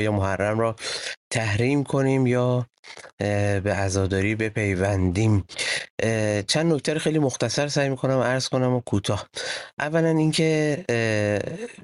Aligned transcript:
یا 0.00 0.12
محرم 0.12 0.58
را 0.58 0.76
تحریم 1.30 1.84
کنیم 1.84 2.26
یا 2.26 2.66
به 3.18 3.74
عزاداری 3.76 4.34
بپیوندیم. 4.34 5.44
چند 6.46 6.72
نکته 6.72 6.98
خیلی 6.98 7.18
مختصر 7.18 7.68
سعی 7.68 7.88
می‌کنم 7.88 8.18
عرض 8.18 8.48
کنم 8.48 8.74
و 8.74 8.80
کوتاه. 8.80 9.28
اولا 9.78 10.08
اینکه 10.08 10.84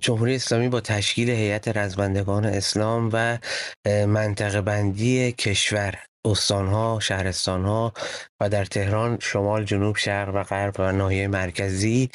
جمهوری 0.00 0.34
اسلامی 0.34 0.68
با 0.68 0.80
تشکیل 0.80 1.30
هیئت 1.30 1.76
رزمندگان 1.76 2.44
اسلام 2.44 3.10
و 3.12 3.38
منطقه 3.86 4.60
بندی 4.60 5.32
کشور 5.32 5.94
استانها، 6.24 7.00
شهرستانها 7.00 7.92
و 8.40 8.48
در 8.48 8.64
تهران 8.64 9.18
شمال، 9.20 9.64
جنوب، 9.64 9.96
شرق 9.96 10.34
و 10.34 10.42
غرب 10.42 10.74
و 10.78 10.92
ناحیه 10.92 11.28
مرکزی 11.28 12.10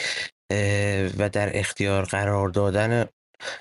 و 1.18 1.30
در 1.32 1.60
اختیار 1.60 2.06
قرار 2.06 2.50
دادن 2.50 3.06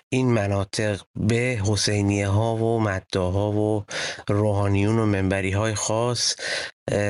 این 0.09 0.33
مناطق 0.33 1.01
به 1.17 1.61
حسینیه 1.67 2.29
ها 2.29 2.57
و 2.57 2.81
مداها 2.81 3.53
و 3.53 3.85
روحانیون 4.29 4.99
و 4.99 5.07
منبری 5.07 5.51
های 5.51 5.75
خاص 5.75 6.37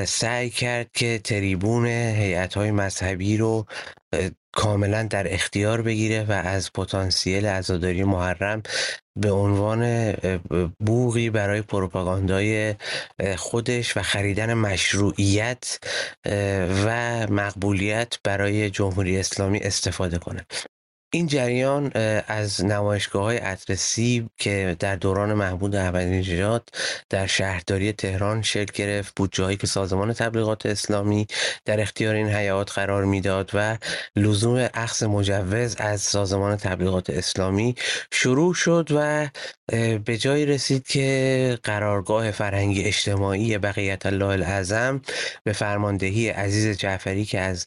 سعی 0.05 0.49
کرد 0.49 0.91
که 0.93 1.21
تریبون 1.23 1.85
هیئت 1.85 2.53
های 2.53 2.71
مذهبی 2.71 3.37
رو 3.37 3.65
کاملا 4.53 5.03
در 5.03 5.33
اختیار 5.33 5.81
بگیره 5.81 6.23
و 6.23 6.31
از 6.31 6.73
پتانسیل 6.73 7.45
عزاداری 7.45 8.03
محرم 8.03 8.63
به 9.15 9.31
عنوان 9.31 10.13
بوغی 10.79 11.29
برای 11.29 11.61
پروپاگاندای 11.61 12.75
خودش 13.37 13.97
و 13.97 14.01
خریدن 14.01 14.53
مشروعیت 14.53 15.79
و 16.85 17.27
مقبولیت 17.29 18.17
برای 18.23 18.69
جمهوری 18.69 19.17
اسلامی 19.17 19.59
استفاده 19.59 20.17
کنه. 20.17 20.45
این 21.13 21.27
جریان 21.27 21.91
از 22.27 22.65
نمایشگاه 22.65 23.23
های 23.23 23.39
اطرسی 23.39 24.29
که 24.37 24.75
در 24.79 24.95
دوران 24.95 25.33
محمود 25.33 25.75
نژاد 25.75 26.69
در 27.09 27.27
شهرداری 27.27 27.91
تهران 27.91 28.41
شکل 28.41 28.73
گرفت 28.75 29.15
بود 29.15 29.29
جایی 29.33 29.57
که 29.57 29.67
سازمان 29.67 30.13
تبلیغات 30.13 30.65
اسلامی 30.65 31.27
در 31.65 31.81
اختیار 31.81 32.15
این 32.15 32.29
حیات 32.29 32.71
قرار 32.71 33.05
می‌داد 33.05 33.51
و 33.53 33.77
لزوم 34.15 34.69
اخذ 34.73 35.03
مجوز 35.03 35.75
از 35.77 36.01
سازمان 36.01 36.55
تبلیغات 36.55 37.09
اسلامی 37.09 37.75
شروع 38.11 38.53
شد 38.53 38.89
و 38.95 39.27
به 40.05 40.17
جایی 40.17 40.45
رسید 40.45 40.87
که 40.87 41.57
قرارگاه 41.63 42.31
فرهنگی 42.31 42.83
اجتماعی 42.83 43.57
بقیت 43.57 44.05
الله 44.05 44.25
الاعظم 44.25 45.01
به 45.43 45.53
فرماندهی 45.53 46.29
عزیز 46.29 46.77
جعفری 46.77 47.25
که 47.25 47.39
از 47.39 47.65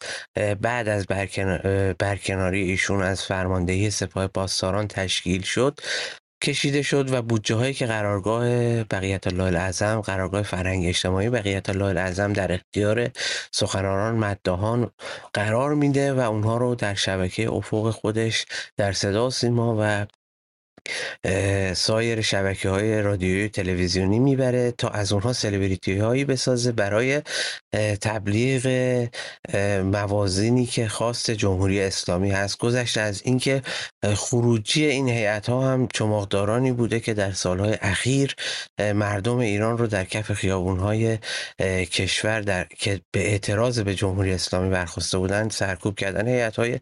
بعد 0.61 0.89
از 0.89 1.07
برکناری 1.99 2.63
ایشون 2.63 3.03
از 3.03 3.23
فرماندهی 3.37 3.91
سپاه 3.91 4.27
پاسداران 4.27 4.89
تشکیل 4.89 5.43
شد 5.43 5.81
کشیده 6.43 6.83
شد 6.83 7.13
و 7.13 7.23
بودجه 7.23 7.55
هایی 7.55 7.75
که 7.75 7.87
قرارگاه 7.87 8.45
بقیت 8.85 9.27
الله 9.27 9.45
الاعظم 9.45 10.01
قرارگاه 10.01 10.43
فرهنگ 10.43 10.87
اجتماعی 10.87 11.31
بقیت 11.31 11.71
الله 11.71 11.85
الاعظم 11.85 12.33
در 12.33 12.53
اختیار 12.53 13.11
سخنرانان 13.53 14.15
مدهان 14.15 14.91
قرار 15.33 15.75
میده 15.75 16.13
و 16.13 16.21
اونها 16.21 16.57
رو 16.57 16.75
در 16.75 16.95
شبکه 16.95 17.51
افق 17.51 17.91
خودش 17.91 18.47
در 18.77 18.93
صدا 18.93 19.31
سیما 19.31 19.77
و 19.81 20.07
سایر 21.75 22.21
شبکه 22.21 22.69
های 22.69 23.03
رادیویی 23.03 23.49
تلویزیونی 23.49 24.19
می‌بره 24.19 24.71
تا 24.71 24.89
از 24.89 25.13
اونها 25.13 25.33
سلبریتی 25.33 25.99
هایی 25.99 26.25
بسازه 26.25 26.73
برای 26.73 27.23
تبلیغ 28.01 28.67
موازینی 29.85 30.67
که 30.67 30.89
خواست 30.89 31.31
جمهوری 31.31 31.81
اسلامی 31.81 32.31
هست. 32.31 32.59
گذشته 32.59 33.01
از 33.01 33.23
اینکه 33.25 33.63
خروجی 34.15 34.87
این 34.87 35.09
هیئت 35.09 35.49
ها 35.49 35.73
هم 35.73 35.89
چماقدارانی 35.95 36.73
بوده 36.73 37.01
که 37.01 37.15
در 37.15 37.33
سالهای 37.33 37.79
اخیر 37.81 38.35
مردم 38.95 39.39
ایران 39.39 39.79
رو 39.79 39.87
در 39.87 40.05
کف 40.05 40.33
خیابون 40.33 40.79
های 40.79 41.19
کشور 41.93 42.41
در 42.41 42.65
که 42.79 43.01
به 43.13 43.21
اعتراض 43.31 43.81
به 43.81 43.95
جمهوری 43.95 44.33
اسلامی 44.33 44.71
برخواسته 44.71 45.19
بودند 45.19 45.51
سرکوب 45.51 45.95
کردن 45.95 46.29
هیئت 46.29 46.57
های 46.57 46.79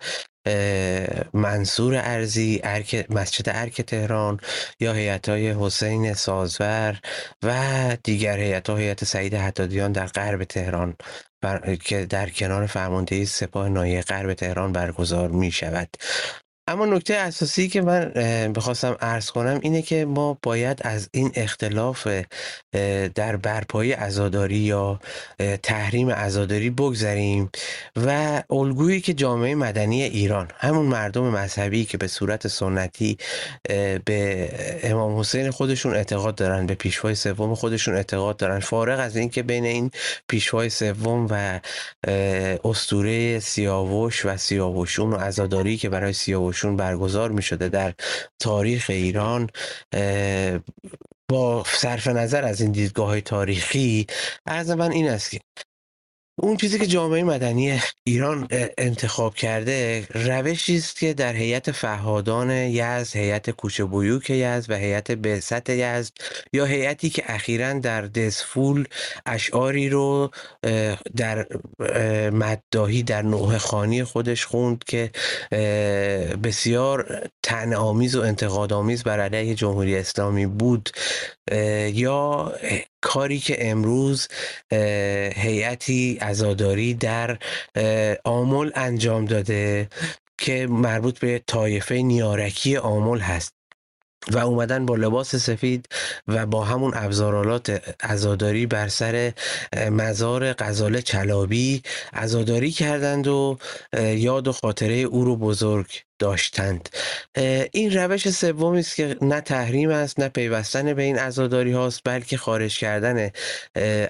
منصور 1.33 1.95
ارزی 1.97 2.61
ارک 2.65 3.07
مسجد 3.11 3.49
ارک 3.49 3.81
تهران 3.81 4.41
یا 4.81 4.93
هیئت 4.93 5.29
های 5.29 5.55
حسین 5.59 6.15
سازور 6.15 7.01
و 7.43 7.97
دیگر 8.05 8.39
هیئت 8.39 8.71
هیئت 8.71 9.05
سعید 9.05 9.35
حدادیان 9.35 9.93
در 9.93 10.07
غرب 10.07 10.45
تهران 10.45 10.97
بر... 11.43 11.77
که 11.77 12.07
در 12.07 12.29
کنار 12.29 12.67
فرماندهی 12.67 13.27
سپاه 13.27 13.69
ناحیه 13.69 14.01
غرب 14.01 14.35
تهران 14.35 14.73
برگزار 14.73 15.29
می 15.29 15.51
شود 15.51 15.89
اما 16.69 16.87
نکته 16.87 17.15
اساسی 17.15 17.69
که 17.69 17.83
من 17.83 18.13
بخواستم 18.57 18.97
عرض 19.01 19.31
کنم 19.31 19.61
اینه 19.63 19.83
که 19.83 20.05
ما 20.05 20.39
باید 20.43 20.79
از 20.83 21.09
این 21.13 21.33
اختلاف 21.35 22.09
در 23.15 23.37
برپایی 23.37 23.93
عزاداری 23.93 24.57
یا 24.57 25.01
تحریم 25.63 26.11
عزاداری 26.11 26.71
بگذریم 26.71 27.51
و 27.97 28.43
الگویی 28.51 29.01
که 29.01 29.15
جامعه 29.15 29.55
مدنی 29.55 30.03
ایران 30.03 30.49
همون 30.57 30.87
مردم 30.87 31.25
مذهبی 31.25 31.85
که 31.85 31.99
به 31.99 32.07
صورت 32.07 32.49
سنتی 32.49 33.19
به 34.05 34.49
امام 34.83 35.21
حسین 35.21 35.51
خودشون 35.51 35.95
اعتقاد 35.95 36.35
دارن 36.35 36.67
به 36.67 36.75
پیشوای 36.75 37.15
سوم 37.15 37.55
خودشون 37.55 37.95
اعتقاد 37.95 38.37
دارن 38.37 38.61
فارغ 38.61 39.01
از 39.01 39.17
اینکه 39.17 39.43
بین 39.43 39.65
این 39.65 39.91
پیشوای 40.29 40.69
سوم 40.69 41.27
و 41.31 41.61
استوره 42.65 43.41
سیاوش 43.41 44.25
و 44.25 44.37
سیاوشون 44.37 45.13
و 45.13 45.17
عزاداری 45.17 45.77
که 45.77 45.89
برای 45.89 46.13
سیاوش 46.13 46.54
شون 46.55 46.77
برگزار 46.77 47.31
می 47.31 47.43
شده 47.43 47.69
در 47.69 47.95
تاریخ 48.39 48.87
ایران 48.91 49.51
با 51.29 51.65
صرف 51.67 52.07
نظر 52.07 52.45
از 52.45 52.61
این 52.61 52.73
دیدگاه 52.73 53.07
های 53.07 53.21
تاریخی 53.21 54.07
عرض 54.47 54.71
من 54.71 54.93
این 54.93 55.09
است 55.09 55.31
که 55.31 55.41
اون 56.39 56.57
چیزی 56.57 56.79
که 56.79 56.87
جامعه 56.87 57.25
مدنی 57.25 57.81
ایران 58.05 58.49
انتخاب 58.79 59.35
کرده 59.35 60.07
روشی 60.15 60.77
است 60.77 60.97
که 60.99 61.15
در 61.15 61.33
هیئت 61.33 61.71
فهادان 61.73 62.51
یزد 62.51 63.17
هیئت 63.17 63.51
کوچه 63.51 63.85
بیوک 63.85 64.31
یزد 64.31 64.71
و 64.71 64.75
هیئت 64.75 65.11
بعثت 65.11 65.71
یزد 65.71 66.13
یا 66.53 66.65
هیئتی 66.65 67.11
که 67.11 67.23
اخیرا 67.27 67.73
در 67.73 68.03
دسفول 68.03 68.85
اشعاری 69.27 69.89
رو 69.89 70.31
در 71.17 71.47
مدداهی 72.31 73.03
در 73.03 73.23
نوه 73.23 73.59
خانی 73.59 74.05
خودش 74.05 74.47
خوند 74.47 74.85
که 74.85 75.11
بسیار 76.45 77.29
آمیز 77.77 78.17
و 78.17 78.21
انتقاد 78.21 78.73
آمیز 78.73 79.03
بر 79.03 79.21
علیه 79.21 79.55
جمهوری 79.55 79.97
اسلامی 79.97 80.47
بود. 80.47 80.91
یا 81.93 82.53
کاری 83.15 83.39
که 83.39 83.71
امروز 83.71 84.29
هیئتی 85.37 86.19
عزاداری 86.21 86.95
در 86.95 87.39
آمل 88.25 88.71
انجام 88.75 89.25
داده 89.25 89.89
که 90.39 90.67
مربوط 90.67 91.19
به 91.19 91.43
طایفه 91.47 91.95
نیارکی 91.95 92.77
آمل 92.77 93.19
هست 93.19 93.55
و 94.33 94.39
اومدن 94.39 94.87
با 94.87 94.97
لباس 94.97 95.37
سفید 95.37 95.89
و 96.29 96.47
با 96.47 96.65
همون 96.65 96.93
ابزارالات 96.95 97.95
عزاداری 98.05 98.67
بر 98.67 98.89
سر 98.89 99.33
مزار 99.91 100.53
غزاله 100.53 101.03
چلابی 101.03 101.83
عزاداری 102.13 102.71
کردند 102.71 103.27
و 103.27 103.59
یاد 103.97 104.49
و 104.49 104.53
خاطره 104.53 104.95
او 104.95 105.25
رو 105.25 105.37
بزرگ 105.37 106.03
داشتند. 106.19 106.89
این 107.73 107.93
روش 107.93 108.31
سومی 108.31 108.79
است 108.79 108.97
که 108.97 109.17
نه 109.23 109.41
تحریم 109.41 109.91
است 109.91 110.21
نه 110.21 110.29
پیوستن 110.29 110.95
به 110.95 111.03
این 111.03 111.19
عزاداری 111.19 111.73
هاست 111.73 112.01
بلکه 112.05 112.37
خارج 112.37 112.79
کردن 112.79 113.31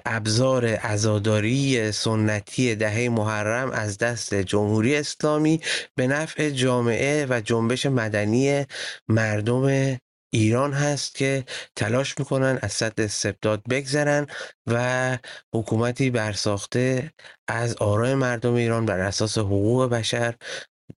ابزار 0.05 0.65
عزاداری 0.65 1.91
سنتی 1.91 2.75
دهه 2.75 3.09
محرم 3.09 3.71
از 3.71 3.97
دست 3.97 4.35
جمهوری 4.35 4.95
اسلامی 4.95 5.61
به 5.95 6.07
نفع 6.07 6.49
جامعه 6.49 7.25
و 7.29 7.41
جنبش 7.41 7.85
مدنی 7.85 8.65
مردم 9.07 9.97
ایران 10.33 10.73
هست 10.73 11.15
که 11.15 11.43
تلاش 11.75 12.17
می‌کنن 12.19 12.59
از 12.61 12.73
صد 12.73 13.01
استبداد 13.01 13.63
بگذرن 13.69 14.27
و 14.67 15.17
حکومتی 15.55 16.09
برساخته 16.09 17.11
از 17.47 17.75
آرای 17.75 18.15
مردم 18.15 18.53
ایران 18.53 18.85
بر 18.85 18.99
اساس 18.99 19.37
حقوق 19.37 19.89
بشر 19.89 20.35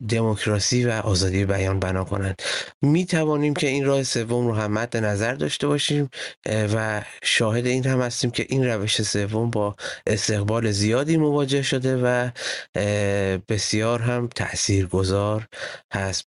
دموکراسی 0.08 0.84
و 0.84 0.90
آزادی 0.90 1.44
بیان 1.44 1.80
بنا 1.80 2.04
کنند. 2.04 2.42
می 2.82 3.06
توانیم 3.06 3.54
که 3.54 3.66
این 3.68 3.84
راه 3.84 4.02
سوم 4.02 4.46
رو 4.46 4.54
هم 4.54 4.72
مد 4.72 4.96
نظر 4.96 5.34
داشته 5.34 5.66
باشیم 5.66 6.10
و 6.46 7.02
شاهد 7.22 7.66
این 7.66 7.86
هم 7.86 8.00
هستیم 8.00 8.30
که 8.30 8.46
این 8.48 8.66
روش 8.66 9.02
سوم 9.02 9.50
با 9.50 9.76
استقبال 10.06 10.70
زیادی 10.70 11.16
مواجه 11.16 11.62
شده 11.62 11.96
و 11.96 12.30
بسیار 13.48 14.02
هم 14.02 14.28
تاثیرگذار 14.28 15.46
هست. 15.94 16.16